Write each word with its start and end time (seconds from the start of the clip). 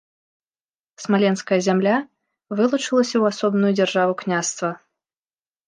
Смаленская 1.03 1.59
зямля 1.67 1.97
вылучылася 2.61 3.13
ў 3.19 3.23
асобную 3.37 3.71
дзяржаву-княства. 3.77 4.69